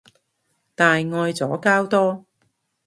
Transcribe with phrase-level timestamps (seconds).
[0.73, 2.25] 大愛左膠多